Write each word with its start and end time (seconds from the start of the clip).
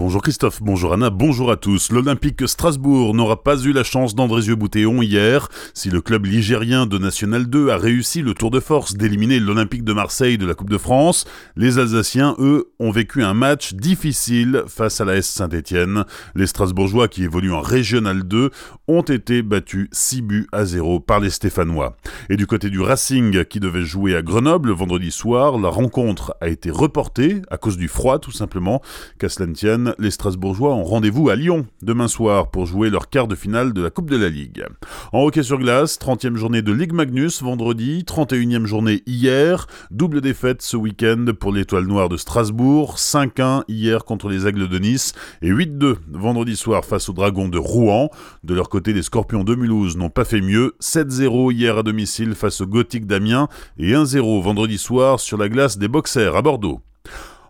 Bonjour 0.00 0.22
Christophe, 0.22 0.62
bonjour 0.62 0.94
Anna, 0.94 1.10
bonjour 1.10 1.50
à 1.50 1.58
tous. 1.58 1.92
L'Olympique 1.92 2.48
Strasbourg 2.48 3.12
n'aura 3.12 3.42
pas 3.42 3.58
eu 3.58 3.72
la 3.74 3.84
chance 3.84 4.14
d'Andrézieux-Boutéon 4.14 5.02
hier. 5.02 5.50
Si 5.74 5.90
le 5.90 6.00
club 6.00 6.24
ligérien 6.24 6.86
de 6.86 6.96
National 6.96 7.50
2 7.50 7.68
a 7.68 7.76
réussi 7.76 8.22
le 8.22 8.32
tour 8.32 8.50
de 8.50 8.60
force 8.60 8.94
d'éliminer 8.94 9.38
l'Olympique 9.40 9.84
de 9.84 9.92
Marseille 9.92 10.38
de 10.38 10.46
la 10.46 10.54
Coupe 10.54 10.70
de 10.70 10.78
France, 10.78 11.26
les 11.54 11.78
Alsaciens, 11.78 12.34
eux, 12.38 12.72
ont 12.78 12.90
vécu 12.90 13.22
un 13.22 13.34
match 13.34 13.74
difficile 13.74 14.62
face 14.68 15.02
à 15.02 15.04
la 15.04 15.16
S 15.16 15.26
Saint-Etienne. 15.26 16.06
Les 16.34 16.46
Strasbourgeois 16.46 17.08
qui 17.08 17.24
évoluent 17.24 17.52
en 17.52 17.60
Régional 17.60 18.22
2 18.22 18.48
ont 18.88 19.02
été 19.02 19.42
battus 19.42 19.88
6 19.92 20.22
buts 20.22 20.48
à 20.50 20.64
0 20.64 21.00
par 21.00 21.20
les 21.20 21.28
Stéphanois. 21.28 21.98
Et 22.30 22.38
du 22.38 22.46
côté 22.46 22.70
du 22.70 22.80
Racing 22.80 23.44
qui 23.44 23.60
devait 23.60 23.84
jouer 23.84 24.16
à 24.16 24.22
Grenoble 24.22 24.70
vendredi 24.70 25.10
soir, 25.10 25.58
la 25.58 25.68
rencontre 25.68 26.34
a 26.40 26.48
été 26.48 26.70
reportée 26.70 27.42
à 27.50 27.58
cause 27.58 27.76
du 27.76 27.88
froid 27.88 28.18
tout 28.18 28.32
simplement. 28.32 28.80
Qu'à 29.18 29.28
cela 29.28 29.46
ne 29.46 29.52
tienne, 29.52 29.89
les 29.98 30.10
Strasbourgeois 30.10 30.74
ont 30.74 30.84
rendez-vous 30.84 31.28
à 31.28 31.36
Lyon 31.36 31.66
demain 31.82 32.08
soir 32.08 32.50
pour 32.50 32.66
jouer 32.66 32.90
leur 32.90 33.08
quart 33.08 33.28
de 33.28 33.34
finale 33.34 33.72
de 33.72 33.82
la 33.82 33.90
Coupe 33.90 34.10
de 34.10 34.16
la 34.16 34.28
Ligue. 34.28 34.64
En 35.12 35.22
hockey 35.22 35.42
sur 35.42 35.58
glace, 35.58 35.98
30e 35.98 36.36
journée 36.36 36.62
de 36.62 36.72
Ligue 36.72 36.92
Magnus 36.92 37.42
vendredi, 37.42 38.04
31e 38.06 38.66
journée 38.66 39.02
hier, 39.06 39.66
double 39.90 40.20
défaite 40.20 40.62
ce 40.62 40.76
week-end 40.76 41.26
pour 41.38 41.52
l'étoile 41.52 41.86
noire 41.86 42.08
de 42.08 42.16
Strasbourg, 42.16 42.96
5-1 42.96 43.64
hier 43.68 44.04
contre 44.04 44.28
les 44.28 44.46
Aigles 44.46 44.68
de 44.68 44.78
Nice 44.78 45.12
et 45.42 45.50
8-2 45.50 45.96
vendredi 46.12 46.56
soir 46.56 46.84
face 46.84 47.08
aux 47.08 47.12
Dragons 47.12 47.48
de 47.48 47.58
Rouen. 47.58 48.10
De 48.44 48.54
leur 48.54 48.68
côté, 48.68 48.92
les 48.92 49.02
Scorpions 49.02 49.44
de 49.44 49.54
Mulhouse 49.54 49.96
n'ont 49.96 50.10
pas 50.10 50.24
fait 50.24 50.40
mieux, 50.40 50.74
7-0 50.80 51.52
hier 51.52 51.78
à 51.78 51.82
domicile 51.82 52.34
face 52.34 52.60
au 52.60 52.66
Gothique 52.66 53.06
d'Amiens 53.06 53.48
et 53.78 53.92
1-0 53.92 54.42
vendredi 54.42 54.78
soir 54.78 55.20
sur 55.20 55.38
la 55.38 55.48
glace 55.48 55.78
des 55.78 55.88
Boxers 55.88 56.36
à 56.36 56.42
Bordeaux. 56.42 56.80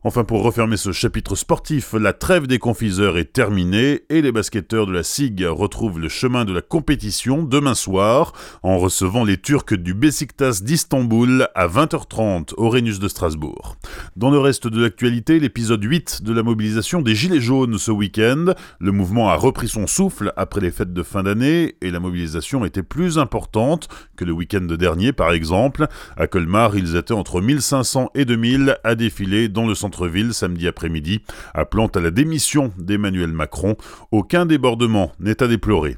Enfin, 0.02 0.24
pour 0.24 0.42
refermer 0.42 0.78
ce 0.78 0.92
chapitre 0.92 1.34
sportif, 1.34 1.92
la 1.92 2.14
trêve 2.14 2.46
des 2.46 2.58
confiseurs 2.58 3.18
est 3.18 3.34
terminée 3.34 4.00
et 4.08 4.22
les 4.22 4.32
basketteurs 4.32 4.86
de 4.86 4.92
la 4.92 5.02
SIG 5.02 5.44
retrouvent 5.46 5.98
le 5.98 6.08
chemin 6.08 6.46
de 6.46 6.54
la 6.54 6.62
compétition 6.62 7.42
demain 7.42 7.74
soir 7.74 8.32
en 8.62 8.78
recevant 8.78 9.24
les 9.24 9.36
Turcs 9.36 9.74
du 9.74 9.92
Besiktas 9.92 10.62
d'Istanbul 10.62 11.48
à 11.54 11.68
20h30 11.68 12.54
au 12.56 12.70
Rhenus 12.70 12.98
de 12.98 13.08
Strasbourg. 13.08 13.76
Dans 14.16 14.30
le 14.30 14.38
reste 14.38 14.68
de 14.68 14.80
l'actualité, 14.80 15.38
l'épisode 15.38 15.84
8 15.84 16.22
de 16.22 16.32
la 16.32 16.42
mobilisation 16.42 17.02
des 17.02 17.14
Gilets 17.14 17.42
jaunes 17.42 17.76
ce 17.76 17.90
week-end. 17.90 18.54
Le 18.78 18.92
mouvement 18.92 19.28
a 19.28 19.34
repris 19.34 19.68
son 19.68 19.86
souffle 19.86 20.32
après 20.38 20.62
les 20.62 20.70
fêtes 20.70 20.94
de 20.94 21.02
fin 21.02 21.24
d'année 21.24 21.76
et 21.82 21.90
la 21.90 22.00
mobilisation 22.00 22.64
était 22.64 22.82
plus 22.82 23.18
importante 23.18 23.88
que 24.16 24.24
le 24.24 24.32
week-end 24.32 24.62
dernier 24.62 25.12
par 25.12 25.32
exemple. 25.32 25.88
À 26.16 26.26
Colmar, 26.26 26.74
ils 26.74 26.96
étaient 26.96 27.12
entre 27.12 27.42
1500 27.42 28.12
et 28.14 28.24
2000 28.24 28.78
à 28.82 28.94
défiler 28.94 29.50
dans 29.50 29.66
le 29.66 29.74
centre 29.74 29.89
ville 30.06 30.32
samedi 30.32 30.68
après-midi, 30.68 31.22
appelant 31.54 31.88
à 31.88 32.00
la 32.00 32.10
démission 32.10 32.72
d'Emmanuel 32.78 33.32
Macron. 33.32 33.76
Aucun 34.10 34.46
débordement 34.46 35.12
n'est 35.20 35.42
à 35.42 35.48
déplorer. 35.48 35.96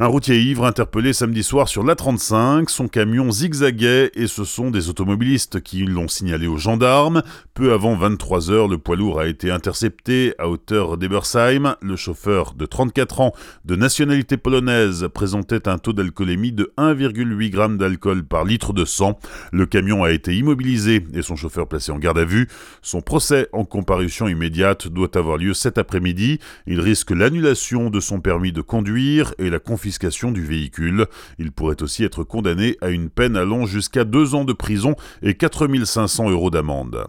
Un 0.00 0.06
routier 0.06 0.40
ivre 0.40 0.64
interpellé 0.64 1.12
samedi 1.12 1.42
soir 1.42 1.68
sur 1.68 1.84
l'A35, 1.84 2.68
son 2.68 2.88
camion 2.88 3.30
zigzaguait 3.30 4.10
et 4.14 4.26
ce 4.26 4.44
sont 4.44 4.70
des 4.70 4.88
automobilistes 4.88 5.60
qui 5.60 5.84
l'ont 5.84 6.08
signalé 6.08 6.46
aux 6.46 6.56
gendarmes. 6.56 7.22
Peu 7.54 7.72
avant 7.72 7.96
23 7.96 8.50
heures, 8.50 8.68
le 8.68 8.78
poids 8.78 8.96
lourd 8.96 9.18
a 9.20 9.26
été 9.26 9.50
intercepté 9.50 10.34
à 10.38 10.48
hauteur 10.48 10.96
d'Ebersheim. 10.96 11.76
Le 11.82 11.96
chauffeur 11.96 12.54
de 12.54 12.66
34 12.66 13.20
ans, 13.20 13.32
de 13.64 13.76
nationalité 13.76 14.36
polonaise, 14.36 15.08
présentait 15.12 15.68
un 15.68 15.78
taux 15.78 15.92
d'alcoolémie 15.92 16.52
de 16.52 16.72
1,8 16.78 17.52
g 17.52 17.76
d'alcool 17.76 18.24
par 18.24 18.44
litre 18.44 18.72
de 18.72 18.84
sang. 18.84 19.18
Le 19.52 19.66
camion 19.66 20.04
a 20.04 20.12
été 20.12 20.36
immobilisé 20.36 21.04
et 21.12 21.22
son 21.22 21.36
chauffeur 21.36 21.66
placé 21.66 21.92
en 21.92 21.98
garde 21.98 22.18
à 22.18 22.24
vue. 22.24 22.48
Son 22.82 23.00
procès 23.00 23.48
en 23.52 23.64
comparution 23.64 24.28
immédiate 24.28 24.88
doit 24.88 25.16
avoir 25.16 25.36
lieu 25.36 25.54
cet 25.54 25.78
après-midi. 25.78 26.38
Il 26.66 26.80
risque 26.80 27.10
l'annulation 27.10 27.90
de 27.90 28.00
son 28.00 28.20
permis 28.20 28.52
de 28.52 28.60
conduire 28.60 29.34
et 29.38 29.50
la 29.50 29.57
confiscation 29.58 30.32
du 30.32 30.44
véhicule. 30.44 31.06
Il 31.38 31.52
pourrait 31.52 31.82
aussi 31.82 32.04
être 32.04 32.24
condamné 32.24 32.76
à 32.80 32.88
une 32.88 33.10
peine 33.10 33.36
allant 33.36 33.66
jusqu'à 33.66 34.04
deux 34.04 34.34
ans 34.34 34.44
de 34.44 34.52
prison 34.52 34.94
et 35.22 35.34
4500 35.34 36.30
euros 36.30 36.50
d'amende. 36.50 37.06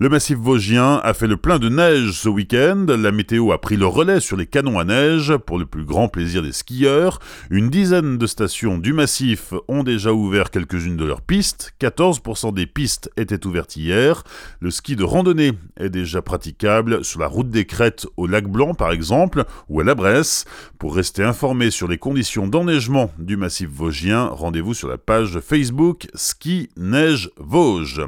Le 0.00 0.08
massif 0.08 0.38
vosgien 0.38 1.00
a 1.02 1.12
fait 1.12 1.26
le 1.26 1.36
plein 1.36 1.58
de 1.58 1.68
neige 1.68 2.12
ce 2.12 2.28
week-end. 2.28 2.86
La 2.88 3.10
météo 3.10 3.52
a 3.52 3.60
pris 3.60 3.76
le 3.76 3.86
relais 3.86 4.20
sur 4.20 4.36
les 4.36 4.46
canons 4.46 4.78
à 4.78 4.84
neige 4.84 5.36
pour 5.36 5.58
le 5.58 5.66
plus 5.66 5.84
grand 5.84 6.08
plaisir 6.08 6.42
des 6.42 6.52
skieurs. 6.52 7.18
Une 7.50 7.68
dizaine 7.68 8.16
de 8.16 8.26
stations 8.26 8.78
du 8.78 8.92
massif 8.92 9.52
ont 9.66 9.82
déjà 9.82 10.12
ouvert 10.12 10.50
quelques-unes 10.50 10.96
de 10.96 11.04
leurs 11.04 11.20
pistes. 11.20 11.74
14% 11.80 12.54
des 12.54 12.66
pistes 12.66 13.10
étaient 13.16 13.44
ouvertes 13.44 13.76
hier. 13.76 14.22
Le 14.60 14.70
ski 14.70 14.94
de 14.94 15.04
randonnée 15.04 15.52
est 15.76 15.90
déjà 15.90 16.22
praticable 16.22 17.04
sur 17.04 17.20
la 17.20 17.26
route 17.26 17.50
des 17.50 17.64
Crêtes 17.64 18.06
au 18.16 18.26
lac 18.26 18.46
Blanc 18.46 18.74
par 18.74 18.92
exemple 18.92 19.44
ou 19.68 19.80
à 19.80 19.84
la 19.84 19.94
Bresse. 19.94 20.44
Pour 20.78 20.94
rester 20.94 21.24
informé 21.24 21.70
sur 21.70 21.88
les 21.88 21.98
conditions 21.98 22.46
d'enneigement 22.46 23.10
du 23.18 23.36
massif 23.36 23.68
vosgien, 23.68 24.26
rendez-vous 24.26 24.74
sur 24.74 24.88
la 24.88 24.96
page 24.96 25.40
Facebook 25.40 26.06
Ski 26.14 26.70
Neige 26.76 27.30
Vosges. 27.36 28.02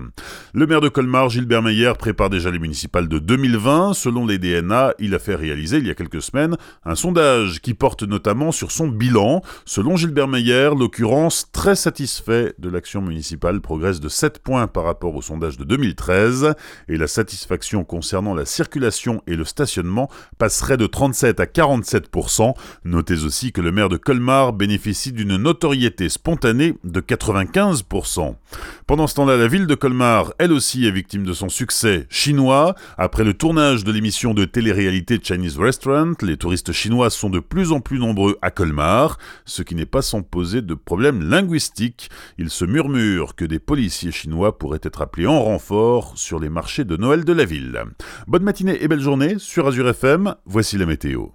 Le 0.54 0.66
maire 0.66 0.80
de 0.80 0.88
Colmar, 0.88 1.28
Gilbert 1.50 1.62
Meyer, 1.64 1.92
prépare 1.98 2.30
déjà 2.30 2.48
les 2.52 2.60
municipales 2.60 3.08
de 3.08 3.18
2020. 3.18 3.92
Selon 3.94 4.24
les 4.24 4.38
DNA, 4.38 4.94
il 5.00 5.16
a 5.16 5.18
fait 5.18 5.34
réaliser 5.34 5.78
il 5.78 5.86
y 5.88 5.90
a 5.90 5.96
quelques 5.96 6.22
semaines 6.22 6.56
un 6.84 6.94
sondage 6.94 7.60
qui 7.60 7.74
porte 7.74 8.04
notamment 8.04 8.52
sur 8.52 8.70
son 8.70 8.86
bilan. 8.86 9.42
Selon 9.64 9.96
Gilbert 9.96 10.28
Meyer, 10.28 10.70
l'occurrence 10.78 11.50
très 11.50 11.74
satisfait 11.74 12.54
de 12.60 12.70
l'action 12.70 13.02
municipale 13.02 13.60
progresse 13.60 13.98
de 13.98 14.08
7 14.08 14.38
points 14.38 14.68
par 14.68 14.84
rapport 14.84 15.16
au 15.16 15.22
sondage 15.22 15.56
de 15.56 15.64
2013 15.64 16.54
et 16.86 16.96
la 16.96 17.08
satisfaction 17.08 17.82
concernant 17.82 18.32
la 18.32 18.44
circulation 18.44 19.20
et 19.26 19.34
le 19.34 19.44
stationnement 19.44 20.08
passerait 20.38 20.76
de 20.76 20.86
37 20.86 21.40
à 21.40 21.46
47%. 21.46 22.54
Notez 22.84 23.24
aussi 23.24 23.50
que 23.50 23.60
le 23.60 23.72
maire 23.72 23.88
de 23.88 23.96
Colmar 23.96 24.52
bénéficie 24.52 25.10
d'une 25.10 25.36
notoriété 25.36 26.10
spontanée 26.10 26.76
de 26.84 27.00
95%. 27.00 28.36
Pendant 28.86 29.08
ce 29.08 29.16
temps-là, 29.16 29.36
la 29.36 29.48
ville 29.48 29.66
de 29.66 29.74
Colmar, 29.74 30.32
elle 30.38 30.52
aussi, 30.52 30.86
est 30.86 30.92
victime 30.92 31.24
de 31.24 31.39
son 31.40 31.48
succès 31.48 32.06
chinois. 32.10 32.74
Après 32.98 33.24
le 33.24 33.32
tournage 33.32 33.82
de 33.82 33.92
l'émission 33.92 34.34
de 34.34 34.44
télé-réalité 34.44 35.18
Chinese 35.22 35.58
Restaurant, 35.58 36.12
les 36.20 36.36
touristes 36.36 36.72
chinois 36.72 37.08
sont 37.08 37.30
de 37.30 37.40
plus 37.40 37.72
en 37.72 37.80
plus 37.80 37.98
nombreux 37.98 38.36
à 38.42 38.50
Colmar, 38.50 39.16
ce 39.46 39.62
qui 39.62 39.74
n'est 39.74 39.86
pas 39.86 40.02
sans 40.02 40.20
poser 40.20 40.60
de 40.60 40.74
problèmes 40.74 41.22
linguistiques. 41.22 42.10
Il 42.36 42.50
se 42.50 42.66
murmure 42.66 43.36
que 43.36 43.46
des 43.46 43.58
policiers 43.58 44.12
chinois 44.12 44.58
pourraient 44.58 44.80
être 44.82 45.00
appelés 45.00 45.26
en 45.26 45.42
renfort 45.42 46.12
sur 46.16 46.38
les 46.40 46.50
marchés 46.50 46.84
de 46.84 46.98
Noël 46.98 47.24
de 47.24 47.32
la 47.32 47.46
ville. 47.46 47.84
Bonne 48.26 48.42
matinée 48.42 48.82
et 48.82 48.88
belle 48.88 49.00
journée 49.00 49.36
sur 49.38 49.66
Azure 49.66 49.88
FM, 49.88 50.34
voici 50.44 50.76
la 50.76 50.84
météo. 50.84 51.30